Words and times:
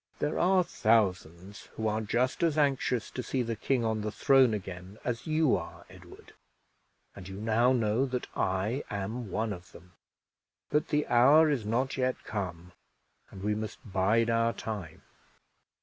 There 0.17 0.39
are 0.39 0.63
thousands 0.63 1.69
who 1.75 1.87
are 1.87 2.01
just 2.01 2.41
as 2.41 2.57
anxious 2.57 3.11
to 3.11 3.21
see 3.21 3.43
the 3.43 3.55
king 3.55 3.85
on 3.85 4.01
the 4.01 4.11
throne 4.11 4.51
again 4.51 4.97
as 5.03 5.27
you 5.27 5.55
are, 5.55 5.85
Edward 5.91 6.33
and 7.15 7.27
you 7.27 7.35
now 7.35 7.71
know 7.71 8.07
that 8.07 8.25
I 8.35 8.83
am 8.89 9.29
one 9.29 9.53
of 9.53 9.73
them; 9.73 9.91
but 10.71 10.87
the 10.87 11.05
hour 11.05 11.51
is 11.51 11.67
not 11.67 11.97
yet 11.97 12.23
come, 12.23 12.71
and 13.29 13.43
we 13.43 13.53
must 13.53 13.77
bide 13.93 14.31
our 14.31 14.53
time. 14.53 15.03